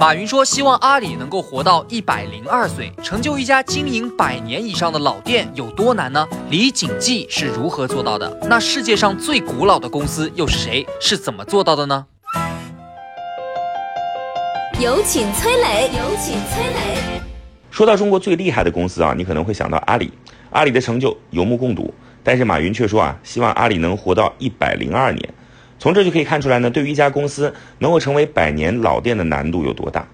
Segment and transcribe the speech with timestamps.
[0.00, 6.24] 马云说：“希望阿里能够活到一百零二岁，成就一家经营百年以上的老店有多难呢？
[6.50, 8.38] 李锦记是如何做到的？
[8.48, 10.86] 那世界上最古老的公司又是谁？
[11.00, 12.06] 是怎么做到的呢？”
[14.78, 15.90] 有请崔磊。
[15.92, 17.20] 有请崔磊。
[17.68, 20.12] 说到中国最厉害的公司啊，你可能会想到阿里。
[20.50, 21.92] 阿里的成就有目共睹，
[22.22, 25.34] 但是马云却说啊，希望阿里能活到一百零二年。
[25.78, 30.06] 从这就可以看出来呢，对于一家公司能够成为百年老店的难度有多大。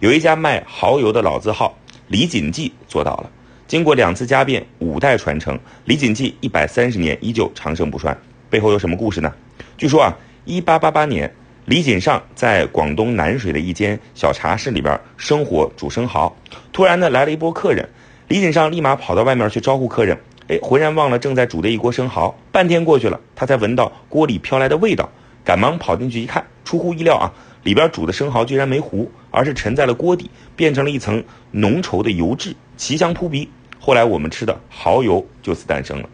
[0.00, 3.30] 有一家卖蚝油的老字号李锦记做到了，
[3.68, 8.16] 经过两次家变、五代传承，李锦记一百三十年依旧长盛不衰。
[8.50, 9.32] 背后有什么故事呢？
[9.78, 11.32] 据说啊，一八八八年，
[11.66, 16.34] 李锦上在广东南水的一间小茶室里边生火煮生蚝，
[16.72, 17.88] 突然呢来了一波客人，
[18.26, 20.18] 李锦上立马跑到外面去招呼客人。
[20.52, 22.34] 哎，浑然忘了正在煮的一锅生蚝。
[22.50, 25.08] 半天过去了，他才闻到锅里飘来的味道，
[25.42, 33.48] 赶忙跑进去一看，出乎意料啊，里边煮的生蚝居然没糊，而是沉在了锅底，变成了一层浓稠的油质，奇香扑鼻。
[33.80, 36.08] 后来我们吃的蚝油就此诞生了。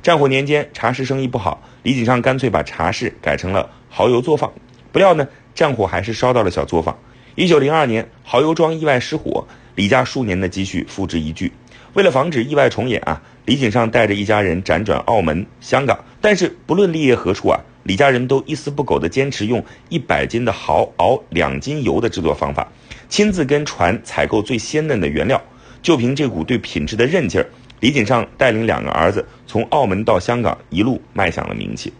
[0.00, 4.52] 战火年间，茶室生意不好，李锦上干脆把茶室改成了蚝油作坊。
[4.92, 6.96] 不料呢，战火还是烧到了小作坊。
[7.34, 11.50] 一九零二年，蚝油庄意外失火，李家数年的积蓄付之一炬。
[11.94, 22.66] 为了防止意外重演啊，李锦上带着一家人辗转澳门、香港，但是不论立业何处啊，李家人都一丝不苟地坚持用一百斤的蚝熬两斤油的制作方法，
[23.10, 25.42] 亲自跟船采购最鲜嫩的原料。
[25.82, 27.46] 就凭这股对品质的韧劲儿，
[27.80, 31.92] 李锦上带领两个儿子从澳门到香港，一路迈向了名气。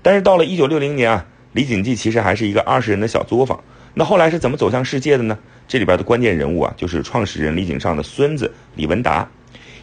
[0.00, 3.62] 但是到了一九六零年啊，李锦记其实还是一个二十人的小作坊。
[3.94, 5.38] 那后来是怎么走向世界的呢？
[5.68, 9.28] 这里边的关键人物啊，就是创始人李锦上的孙子李文达。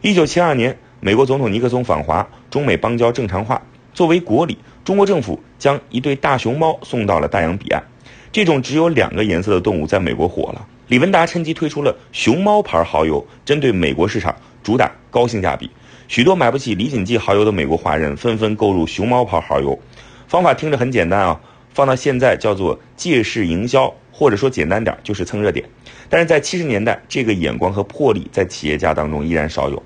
[0.02, 3.62] 一九七二年，美国总统尼克松访华，中美邦交正常化。
[3.94, 7.82] 作为国礼，中国政府将一对大熊猫送到了大洋彼岸。
[8.32, 10.68] 这种只有两个颜色的动物在美国火了。
[10.88, 15.72] 李文达趁机推出了熊猫牌蚝油，针对美国市场，主打高性价比。
[16.10, 19.80] 许多买不起李锦记蚝油的美国华人纷纷购入熊猫牌蚝油。
[20.28, 21.40] 方法听着很简单啊。
[21.74, 25.66] 放到现在叫做借势营销，或者说简单点就是蹭热点。
[26.10, 29.82] 但是在七十年代，这个眼光和魄力在企业家当中依然少有。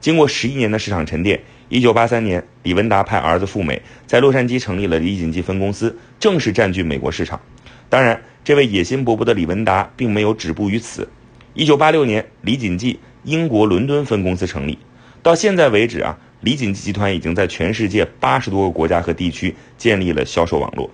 [0.00, 7.40] 经过十一年的市场沉淀，一九八三年，李文达派儿子赴美，在洛杉矶成立了李锦记分公司，正式占据美国市场。
[7.88, 11.08] 当然，这位野心勃勃的李文达并没有止步于此。
[11.54, 14.78] 一九八六年，李锦记英国伦敦分公司成立，
[15.22, 20.88] 到现在为止啊，李锦记集团已经在全世界八十多个国家和地区建立了销售网络。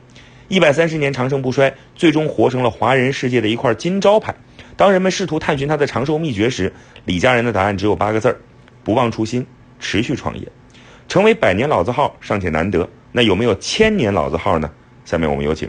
[0.55, 4.33] 一百三十年长盛不衰，最终活成了华人世界的一块金招牌。
[4.77, 6.73] 当人们试图探寻他的长寿秘诀时，
[7.07, 8.37] 李家人的答案只有八个字儿：
[8.85, 9.45] 不忘初心，
[9.81, 10.47] 持续创业。
[11.09, 14.71] 成为百年老字号尚且难得，那有没有千年老字号呢？
[15.05, 15.69] 下面我们有请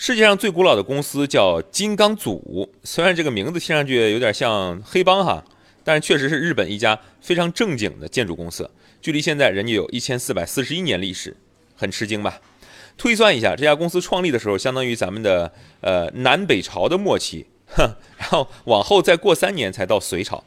[0.00, 5.44] 世界上最古老的公司叫金刚组，虽然这个名字听上去有点像黑帮哈，
[5.82, 8.70] 但是确实是日本一家非常正经的建筑公司，
[9.02, 11.36] 距离现在人家有一千四百四十一年历史，
[11.74, 12.40] 很吃惊吧？
[12.96, 20.44] 推算一下，这家公司创立的时候，相当于咱们的呃南北朝的末期，哼，然后往后再过三年才到隋朝，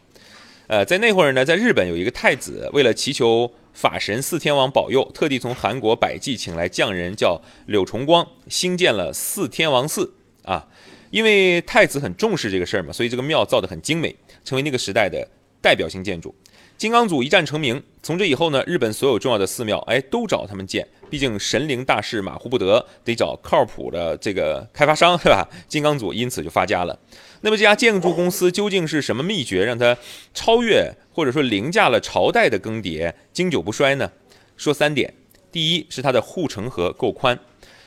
[0.67, 10.13] 呃，在那会儿呢，在日本有一个太子，为了祈求法神四天王保佑，特地从韩国百济请来匠人，叫柳崇光，兴建了四天王寺
[10.43, 10.67] 啊。
[11.09, 14.15] 因为太子很重视这个事儿嘛，所以这个庙造得很精美，
[14.45, 15.27] 成为那个时代的
[15.61, 16.33] 代表性建筑。
[16.81, 20.87] 金刚组一战成名，从这以后呢，日本所有重要的寺庙，哎，都找他们建。
[21.11, 25.47] 毕竟神灵大事马虎不得，得找靠谱的这个开发商，是吧？
[25.67, 26.99] 金刚组因此就发家了。
[27.41, 29.95] 那么这家建筑公司究竟是什么秘诀，让它
[30.33, 34.11] 超越或者说凌驾了朝代的更迭，经久不衰呢？
[34.57, 35.13] 说三点：
[35.51, 37.37] 第一是它的护城河够宽。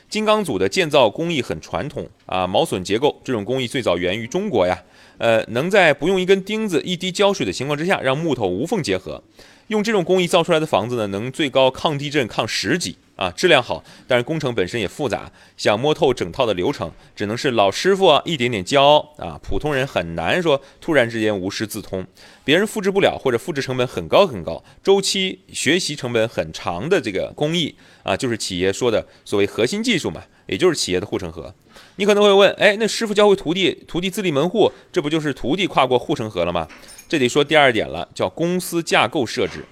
[0.09, 4.83] 金刚组的建造工艺很传统啊，毛榫结构这种工艺最早源于中国呀。
[5.17, 9.23] 呃，能在不用一根钉子、一滴胶水的情况之下，让木头无缝结合。
[9.67, 22.05] 用这种工艺造出来的房子呢，能最高抗地震抗十级啊，质量好，但是工程本身也复杂，想摸透整套的流程，只能是老师傅一点点教啊，普通人很难说突然之间无师自通，
[22.43, 31.53] 别人复制不了或者复制成本很高很高，周期学习成本很长的这个工艺啊，就是企业说的所谓核心技术嘛，也就是企业的护城河。
[31.97, 36.67] 你可能会问，哎，那师傅教会徒弟，徒弟自立门户，这不就是徒弟跨过护城河了吗？
[37.07, 39.63] 这得说第二点了，叫公司架构设置。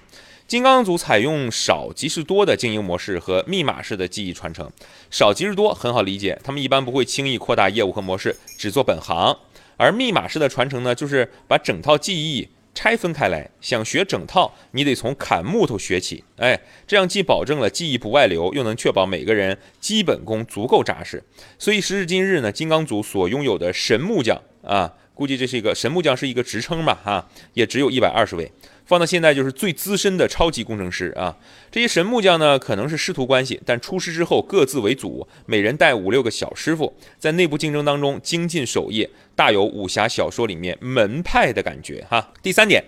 [0.46, 4.70] 金刚组采用少即是多的经营模式和密码式的记忆传承。
[5.10, 9.34] 少即是多很好理解，他们一般不会轻易扩大业务和模式，只做本行。
[9.78, 16.22] 而密码式的传承呢，就是把整套记忆拆分开来，想学整套，你得从砍木头学起。
[16.36, 21.24] 哎，这样既保证了记忆不外流，又能确保每个人基本功足够扎实。
[21.58, 28.52] 所以时至今日呢，金刚组所拥有的神木匠啊，估计这是一个神木匠是一个职称吧，哈，也只有一百二十位。
[28.86, 31.36] 放到现在就是最资深的超级工程师啊！
[31.70, 42.32] 这些神木匠呢，可能是师徒关系，但出师之后各自为组，每人带五六个小师傅，在内部竞争当中精进手艺，大有武侠小说里面门派的感觉哈。
[42.42, 42.84] 第三点，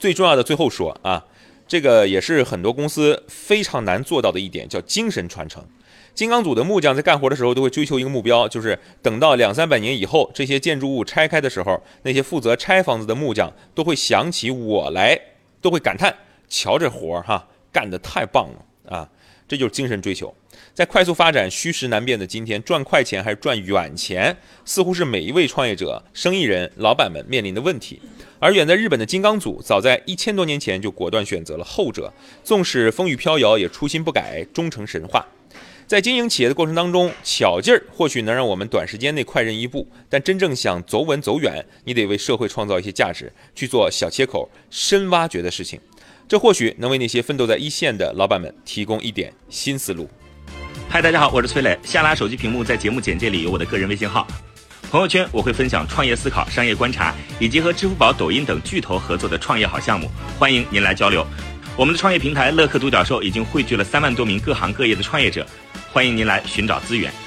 [0.00, 1.24] 最重要的最后说啊，
[1.68, 5.64] 这个也是很多公司非常难做到的一点，叫精神传承。
[6.12, 15.20] 金刚组的木匠在干活的时候都会追求一个目标，就是等到两三百年以后，这些建筑物拆开的时候，那些负责拆房子的木匠都会想起我来。
[15.66, 16.16] 都会感叹
[16.48, 19.08] ：“瞧这活儿哈，干得太棒了啊！”
[19.48, 20.32] 这就是精神追求。
[20.72, 28.00] 在快速发展、虚实难辨的今天，赚快钱还是赚远钱，似乎是每一位创业者、生意人、老板们面临的问题。
[28.38, 32.12] 而远在日本的金刚组，早在一千多年前就果断选择了后者，
[32.44, 35.26] 纵使风雨飘摇，也初心不改，终成神话。
[35.86, 45.78] 在经营企业的过程当中，巧劲儿或许能让我们短时间内快人一步，但真正想走稳走远，你得为社会创造一些价值，去做小切口、深挖掘的事情。
[46.26, 50.10] 这或许能为那些奋斗在一线的老板们提供一点新思路。
[50.88, 51.78] 嗨，大家好，我是崔磊。
[51.84, 54.26] 下拉手机屏幕，在节目简介里有我的个人微信号。
[54.90, 61.24] 朋友圈我会分享创业思考、商业观察，以及和支付宝、抖音等巨头合作的创业好项目，欢迎您来交流。
[61.76, 65.46] 我们的创业平台乐客独角兽已经汇聚了三万多名各行各业的创业者。
[65.92, 67.25] 欢迎您来寻找资源。